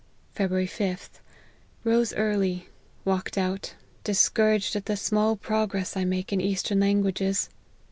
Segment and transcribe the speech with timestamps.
[0.39, 1.19] "February 5th.
[1.83, 2.67] Rose early;
[3.05, 7.49] walked out, dis couraged at the small progress I make in the eastern \anguages.